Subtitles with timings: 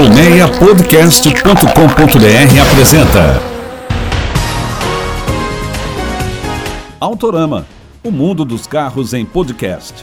[0.00, 3.42] Colmeiapodcast.com.br apresenta
[6.98, 7.66] Autorama,
[8.02, 10.02] o mundo dos carros em podcast.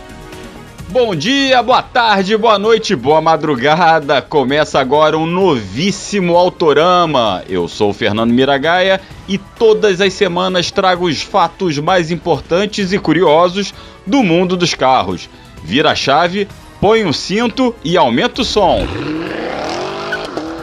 [0.90, 4.22] Bom dia, boa tarde, boa noite, boa madrugada.
[4.22, 7.44] Começa agora um novíssimo Autorama.
[7.50, 13.00] Eu sou o Fernando Miragaia e todas as semanas trago os fatos mais importantes e
[13.00, 13.74] curiosos
[14.06, 15.28] do mundo dos carros.
[15.64, 16.48] Vira a chave,
[16.80, 18.86] põe o um cinto e aumenta o som.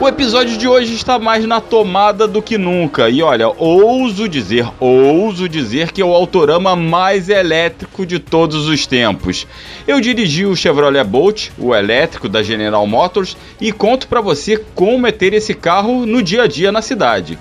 [0.00, 3.08] O episódio de hoje está mais na tomada do que nunca.
[3.08, 8.88] E olha, ouso dizer, ouso dizer que é o autorama mais elétrico de todos os
[8.88, 9.46] tempos.
[9.86, 15.06] Eu dirigi o Chevrolet Bolt, o elétrico da General Motors, e conto para você como
[15.06, 17.38] é ter esse carro no dia a dia na cidade.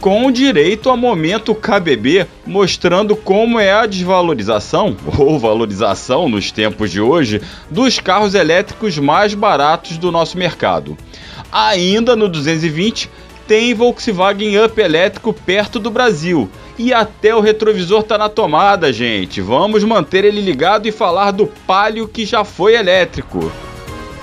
[0.00, 7.00] Com direito a momento KBB, mostrando como é a desvalorização, ou valorização nos tempos de
[7.00, 10.96] hoje, dos carros elétricos mais baratos do nosso mercado.
[11.52, 13.10] Ainda no 220
[13.46, 16.48] tem Volkswagen Up elétrico perto do Brasil.
[16.78, 19.42] E até o retrovisor tá na tomada, gente.
[19.42, 23.52] Vamos manter ele ligado e falar do Palio que já foi elétrico.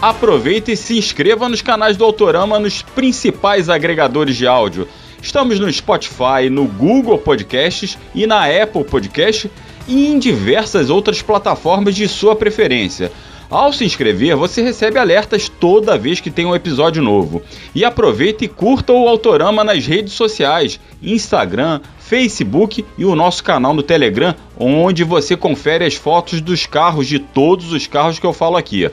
[0.02, 4.88] Aproveita e se inscreva nos canais do Autorama nos principais agregadores de áudio.
[5.22, 9.52] Estamos no Spotify, no Google Podcasts e na Apple Podcast
[9.88, 13.12] e em diversas outras plataformas de sua preferência.
[13.50, 17.42] Ao se inscrever, você recebe alertas toda vez que tem um episódio novo.
[17.74, 23.74] E aproveita e curta o Autorama nas redes sociais, Instagram, Facebook e o nosso canal
[23.74, 28.34] no Telegram, onde você confere as fotos dos carros de todos os carros que eu
[28.34, 28.88] falo aqui.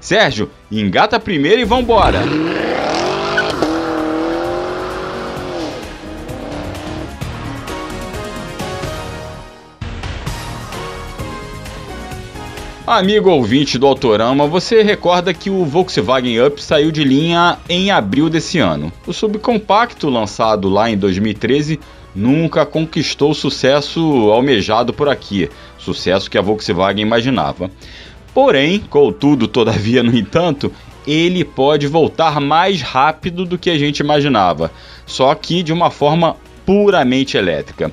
[0.00, 2.22] Sérgio, engata primeiro e vambora!
[12.90, 18.30] Amigo ouvinte do Autorama, você recorda que o Volkswagen Up saiu de linha em abril
[18.30, 18.90] desse ano.
[19.06, 21.78] O subcompacto, lançado lá em 2013,
[22.14, 24.00] nunca conquistou o sucesso
[24.30, 27.70] almejado por aqui, sucesso que a Volkswagen imaginava.
[28.32, 30.72] Porém, contudo, todavia, no entanto,
[31.06, 34.72] ele pode voltar mais rápido do que a gente imaginava,
[35.04, 37.92] só que de uma forma puramente elétrica.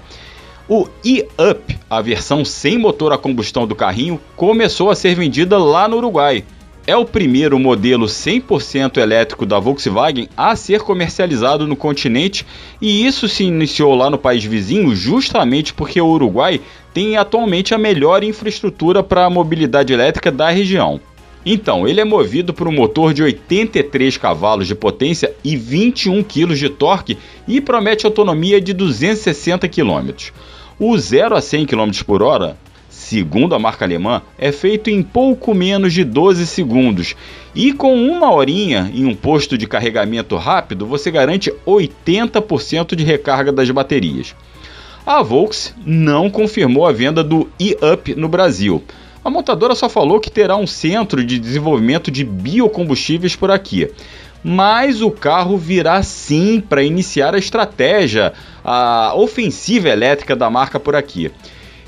[0.67, 5.87] O e-Up, a versão sem motor a combustão do carrinho, começou a ser vendida lá
[5.87, 6.43] no Uruguai.
[6.87, 12.45] É o primeiro modelo 100% elétrico da Volkswagen a ser comercializado no continente
[12.81, 16.59] e isso se iniciou lá no país vizinho justamente porque o Uruguai
[16.93, 20.99] tem atualmente a melhor infraestrutura para a mobilidade elétrica da região.
[21.45, 26.55] Então, ele é movido por um motor de 83 cavalos de potência e 21 kg
[26.55, 27.17] de torque
[27.47, 30.31] e promete autonomia de 260 km.
[30.79, 32.57] O 0 a 100 km por hora,
[32.89, 37.15] segundo a marca alemã, é feito em pouco menos de 12 segundos.
[37.53, 43.51] E com uma horinha em um posto de carregamento rápido, você garante 80% de recarga
[43.51, 44.35] das baterias.
[45.05, 48.83] A Volks não confirmou a venda do e-Up no Brasil.
[49.25, 53.89] A montadora só falou que terá um centro de desenvolvimento de biocombustíveis por aqui
[54.47, 58.31] mas o carro virá sim para iniciar a estratégia,
[58.63, 61.31] a ofensiva elétrica da marca por aqui.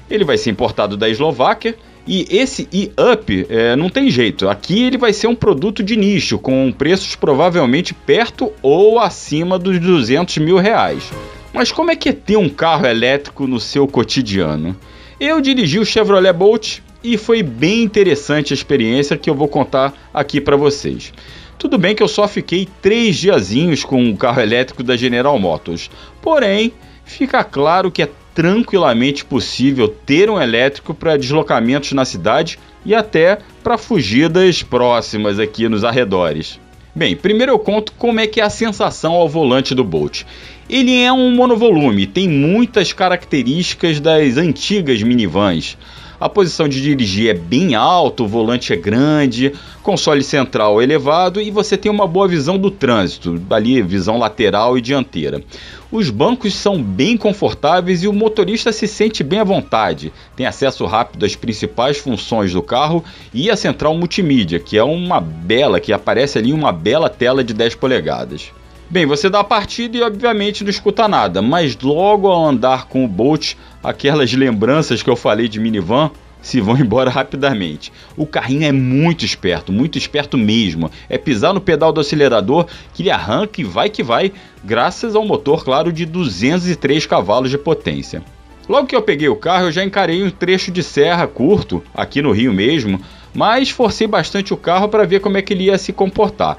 [0.09, 1.75] Ele vai ser importado da Eslováquia
[2.07, 4.49] e esse e-up é, não tem jeito.
[4.49, 9.79] Aqui ele vai ser um produto de nicho, com preços provavelmente perto ou acima dos
[9.79, 11.11] 200 mil reais.
[11.53, 14.75] Mas como é que é ter um carro elétrico no seu cotidiano?
[15.19, 19.93] Eu dirigi o Chevrolet Bolt e foi bem interessante a experiência que eu vou contar
[20.13, 21.13] aqui para vocês.
[21.57, 25.89] Tudo bem que eu só fiquei três diazinhos com o carro elétrico da General Motors,
[26.21, 32.93] porém fica claro que é tranquilamente possível ter um elétrico para deslocamentos na cidade e
[32.93, 36.59] até para fugidas próximas aqui nos arredores.
[36.95, 40.23] Bem, primeiro eu conto como é que é a sensação ao volante do Bolt.
[40.69, 45.77] Ele é um monovolume, tem muitas características das antigas minivans.
[46.19, 51.51] A posição de dirigir é bem alta, o volante é grande, console central elevado e
[51.51, 55.43] você tem uma boa visão do trânsito, ali visão lateral e dianteira.
[55.91, 60.11] Os bancos são bem confortáveis e o motorista se sente bem à vontade.
[60.35, 65.21] Tem acesso rápido às principais funções do carro e a central multimídia, que é uma
[65.21, 68.51] bela, que aparece ali uma bela tela de 10 polegadas.
[68.89, 73.03] Bem, você dá a partida e obviamente não escuta nada, mas logo ao andar com
[73.03, 76.09] o Bolt, aquelas lembranças que eu falei de minivan
[76.41, 77.91] se vão embora rapidamente.
[78.15, 80.89] O carrinho é muito esperto, muito esperto mesmo.
[81.09, 84.31] É pisar no pedal do acelerador que ele arranca e vai que vai,
[84.63, 88.23] graças ao motor, claro, de 203 cavalos de potência.
[88.69, 92.21] Logo que eu peguei o carro, eu já encarei um trecho de serra curto, aqui
[92.21, 93.01] no Rio mesmo,
[93.33, 96.57] mas forcei bastante o carro para ver como é que ele ia se comportar.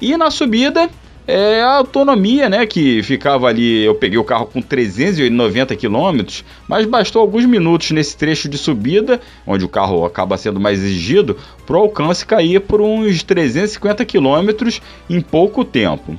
[0.00, 0.88] E na subida,
[1.30, 6.86] é a autonomia, né, que ficava ali, eu peguei o carro com 390 km, mas
[6.86, 11.36] bastou alguns minutos nesse trecho de subida, onde o carro acaba sendo mais exigido,
[11.66, 14.78] para o alcance cair por uns 350 km
[15.08, 16.18] em pouco tempo.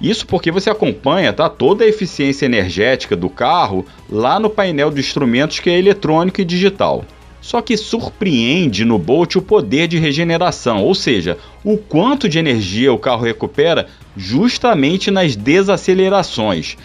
[0.00, 5.00] Isso porque você acompanha tá, toda a eficiência energética do carro lá no painel de
[5.00, 7.04] instrumentos que é eletrônico e digital.
[7.46, 12.92] Só que surpreende no Bolt o poder de regeneração, ou seja, o quanto de energia
[12.92, 16.76] o carro recupera justamente nas desacelerações.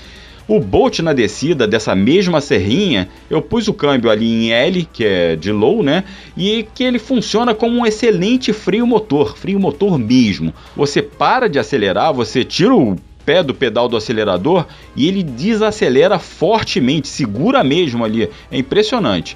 [0.47, 5.03] O Bolt na descida dessa mesma serrinha, eu pus o câmbio ali em L, que
[5.03, 6.03] é de low, né?
[6.37, 10.53] E que ele funciona como um excelente freio motor, freio motor mesmo.
[10.75, 16.19] Você para de acelerar, você tira o pé do pedal do acelerador e ele desacelera
[16.19, 18.29] fortemente, segura mesmo ali.
[18.51, 19.35] É impressionante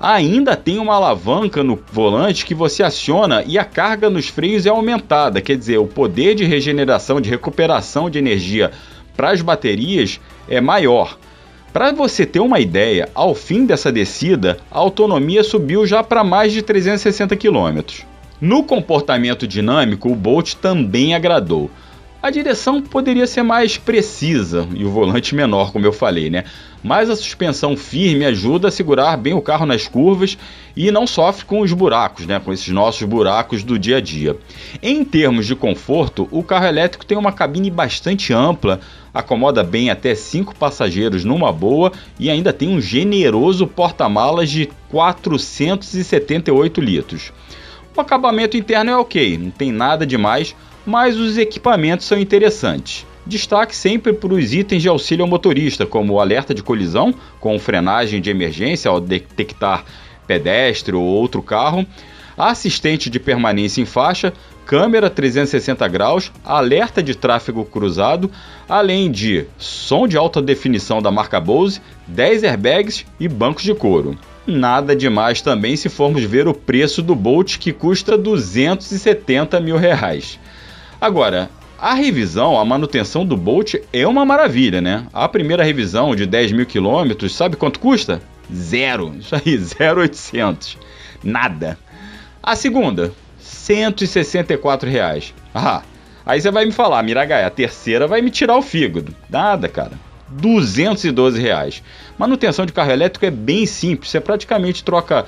[0.00, 4.70] ainda tem uma alavanca no volante que você aciona e a carga nos freios é
[4.70, 8.70] aumentada, quer dizer, o poder de regeneração, de recuperação de energia
[9.16, 11.16] para as baterias é maior.
[11.72, 16.52] Para você ter uma ideia, ao fim dessa descida, a autonomia subiu já para mais
[16.52, 18.04] de 360 km.
[18.40, 21.70] No comportamento dinâmico, o Bolt também agradou.
[22.24, 26.44] A direção poderia ser mais precisa e o volante menor, como eu falei, né?
[26.82, 30.38] Mas a suspensão firme ajuda a segurar bem o carro nas curvas
[30.74, 32.40] e não sofre com os buracos, né?
[32.40, 34.38] Com esses nossos buracos do dia a dia.
[34.82, 38.80] Em termos de conforto, o carro elétrico tem uma cabine bastante ampla,
[39.12, 46.80] acomoda bem até 5 passageiros numa boa e ainda tem um generoso porta-malas de 478
[46.80, 47.34] litros.
[47.94, 50.56] O acabamento interno é ok, não tem nada demais
[50.86, 53.06] mas os equipamentos são interessantes.
[53.26, 57.58] Destaque sempre para os itens de auxílio ao motorista, como o alerta de colisão, com
[57.58, 59.84] frenagem de emergência ao detectar
[60.26, 61.86] pedestre ou outro carro,
[62.36, 64.32] assistente de permanência em faixa,
[64.66, 68.30] câmera 360 graus, alerta de tráfego cruzado,
[68.68, 74.18] além de som de alta definição da marca Bose, 10 airbags e bancos de couro.
[74.46, 80.38] Nada demais também se formos ver o preço do Bolt que custa 270 mil reais.
[81.04, 85.06] Agora, a revisão, a manutenção do Bolt é uma maravilha, né?
[85.12, 88.22] A primeira revisão de 10 mil quilômetros, sabe quanto custa?
[88.50, 89.14] Zero.
[89.20, 90.78] Isso aí, 0,800.
[91.22, 91.78] Nada.
[92.42, 95.34] A segunda, 164 reais.
[95.54, 95.82] Ah,
[96.24, 99.14] aí você vai me falar, Miragaia, a terceira vai me tirar o fígado.
[99.28, 99.92] Nada, cara.
[100.30, 101.82] 212 reais.
[102.16, 104.10] Manutenção de carro elétrico é bem simples.
[104.10, 105.26] Você praticamente troca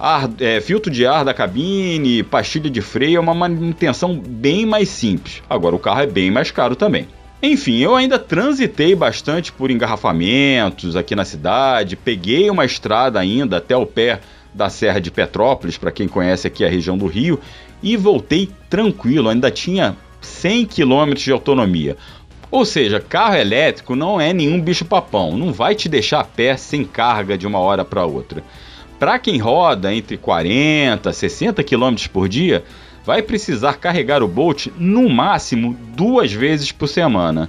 [0.00, 4.88] ar, é, filtro de ar da cabine, pastilha de freio, é uma manutenção bem mais
[4.88, 5.42] simples.
[5.48, 7.06] Agora o carro é bem mais caro também.
[7.42, 13.76] Enfim, eu ainda transitei bastante por engarrafamentos aqui na cidade, peguei uma estrada ainda até
[13.76, 14.20] o pé
[14.52, 17.38] da Serra de Petrópolis, para quem conhece aqui a região do Rio,
[17.82, 21.96] e voltei tranquilo, ainda tinha 100 km de autonomia.
[22.50, 26.84] Ou seja, carro elétrico não é nenhum bicho-papão, não vai te deixar a pé sem
[26.84, 28.42] carga de uma hora para outra.
[29.00, 32.62] Para quem roda entre 40 e 60 km por dia,
[33.02, 37.48] vai precisar carregar o Bolt no máximo duas vezes por semana.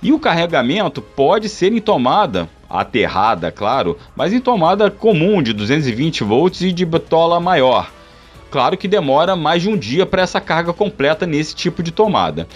[0.00, 6.22] E o carregamento pode ser em tomada aterrada, claro, mas em tomada comum de 220
[6.22, 7.90] volts e de bitola maior.
[8.48, 12.46] Claro que demora mais de um dia para essa carga completa nesse tipo de tomada.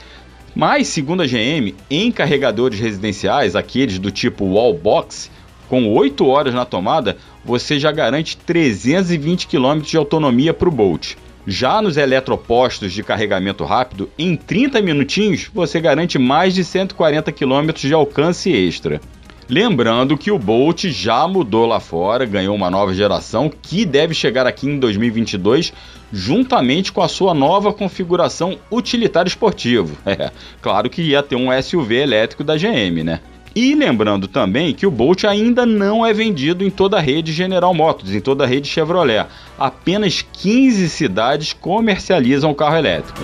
[0.54, 5.28] Mas, segundo a GM, em carregadores residenciais, aqueles do tipo wall box,
[5.72, 11.14] com 8 horas na tomada, você já garante 320 km de autonomia para o Bolt.
[11.46, 17.72] Já nos eletropostos de carregamento rápido, em 30 minutinhos você garante mais de 140 km
[17.74, 19.00] de alcance extra.
[19.48, 24.46] Lembrando que o Bolt já mudou lá fora, ganhou uma nova geração que deve chegar
[24.46, 25.72] aqui em 2022,
[26.12, 29.96] juntamente com a sua nova configuração utilitário esportivo.
[30.04, 33.20] É, claro que ia ter um SUV elétrico da GM, né?
[33.54, 37.74] E lembrando também que o Bolt ainda não é vendido em toda a rede General
[37.74, 39.26] Motors, em toda a rede Chevrolet.
[39.58, 43.20] Apenas 15 cidades comercializam o carro elétrico.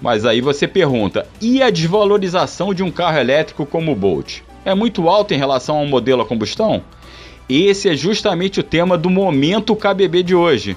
[0.00, 4.42] Mas aí você pergunta: e a desvalorização de um carro elétrico como o Bolt?
[4.64, 6.82] É muito alta em relação ao modelo a combustão?
[7.48, 10.76] Esse é justamente o tema do momento KBB de hoje.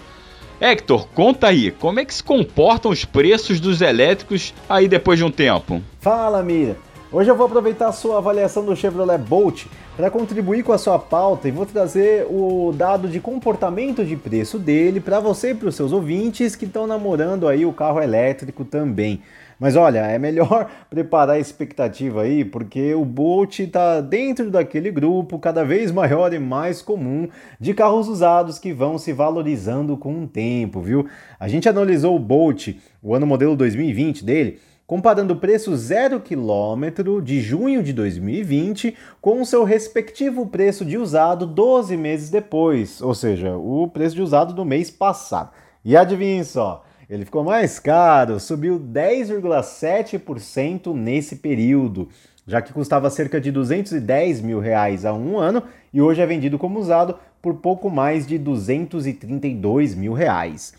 [0.59, 5.23] Hector, conta aí, como é que se comportam os preços dos elétricos aí depois de
[5.23, 5.81] um tempo?
[5.99, 6.86] Fala, Mira.
[7.09, 10.99] Hoje eu vou aproveitar a sua avaliação do Chevrolet Bolt para contribuir com a sua
[10.99, 15.69] pauta e vou trazer o dado de comportamento de preço dele para você e para
[15.69, 19.21] os seus ouvintes que estão namorando aí o carro elétrico também.
[19.57, 25.39] Mas olha, é melhor preparar a expectativa aí, porque o Bolt está dentro daquele grupo
[25.39, 30.27] cada vez maior e mais comum de carros usados que vão se valorizando com o
[30.27, 31.07] tempo, viu?
[31.39, 37.21] A gente analisou o Bolt, o ano modelo 2020 dele, comparando o preço zero quilômetro
[37.21, 43.13] de junho de 2020 com o seu respectivo preço de usado 12 meses depois, ou
[43.13, 45.51] seja, o preço de usado do mês passado.
[45.83, 52.07] E adivinhem só, ele ficou mais caro, subiu 10,7% nesse período,
[52.47, 55.63] já que custava cerca de 210 mil reais há um ano
[55.93, 60.73] e hoje é vendido como usado por pouco mais de 232 mil reais.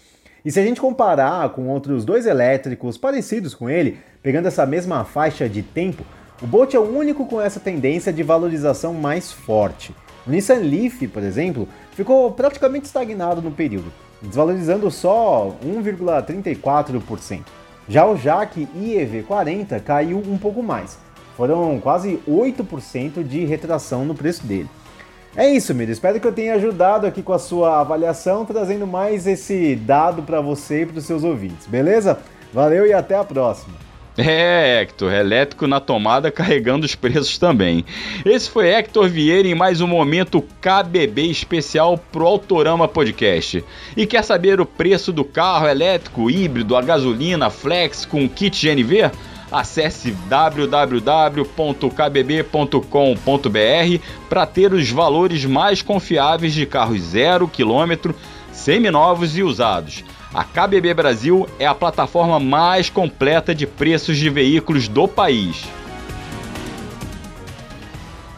[0.48, 5.04] E se a gente comparar com outros dois elétricos parecidos com ele, pegando essa mesma
[5.04, 6.02] faixa de tempo,
[6.40, 9.94] o Bolt é o único com essa tendência de valorização mais forte.
[10.26, 17.42] O Nissan Leaf, por exemplo, ficou praticamente estagnado no período, desvalorizando só 1,34%.
[17.86, 20.98] Já o Jaque IEV40 caiu um pouco mais,
[21.36, 24.70] foram quase 8% de retração no preço dele.
[25.38, 25.92] É isso, Miro.
[25.92, 30.40] Espero que eu tenha ajudado aqui com a sua avaliação, trazendo mais esse dado para
[30.40, 32.18] você e para os seus ouvintes, beleza?
[32.52, 33.76] Valeu e até a próxima!
[34.16, 37.84] É, Hector, elétrico na tomada carregando os preços também.
[38.26, 43.64] Esse foi Hector Vieira em mais um momento KBB especial pro Autorama Podcast.
[43.96, 49.12] E quer saber o preço do carro elétrico, híbrido, a gasolina, flex com kit GNV?
[49.50, 51.48] Acesse www.kbb.com.br
[54.28, 58.14] para ter os valores mais confiáveis de carros zero quilômetro,
[58.52, 60.04] seminovos e usados.
[60.34, 65.64] A KBB Brasil é a plataforma mais completa de preços de veículos do país.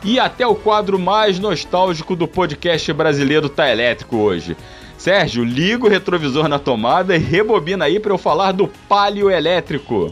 [0.04, 4.56] E até o quadro mais nostálgico do podcast brasileiro tá elétrico hoje.
[4.96, 10.10] Sérgio, liga o retrovisor na tomada e rebobina aí para eu falar do palio elétrico.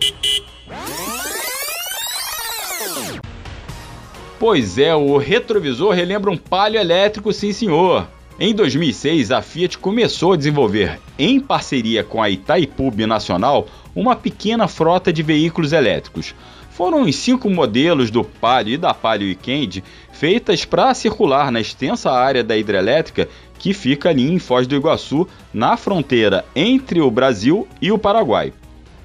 [4.38, 8.06] Pois é, o retrovisor relembra um palio elétrico, sim senhor.
[8.38, 13.66] Em 2006, a Fiat começou a desenvolver, em parceria com a Itaipu Nacional,
[13.96, 16.36] uma pequena frota de veículos elétricos.
[16.70, 22.12] Foram os cinco modelos do Palio e da Palio Weekend feitas para circular na extensa
[22.12, 23.28] área da hidrelétrica
[23.58, 28.52] que fica ali em Foz do Iguaçu, na fronteira entre o Brasil e o Paraguai.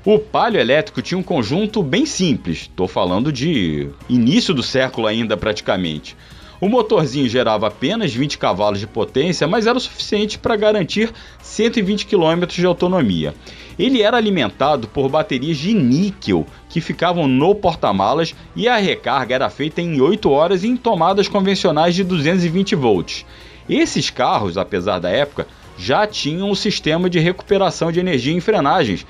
[0.06, 5.38] O Palio elétrico tinha um conjunto bem simples, estou falando de início do século ainda
[5.38, 6.18] praticamente.
[6.60, 11.10] O motorzinho gerava apenas 20 cavalos de potência, mas era o suficiente para garantir
[11.42, 13.34] 120 km de autonomia.
[13.80, 19.50] Ele era alimentado por baterias de níquel que ficavam no porta-malas e a recarga era
[19.50, 23.26] feita em 8 horas em tomadas convencionais de 220 volts.
[23.70, 29.06] Esses carros, apesar da época, já tinham um sistema de recuperação de energia em frenagens,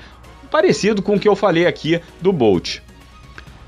[0.54, 2.78] parecido com o que eu falei aqui do Bolt.